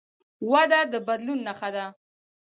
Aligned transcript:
وده 0.51 0.79
د 0.91 0.93
بدلون 1.07 1.39
نښه 1.47 1.69
ده. 1.75 1.85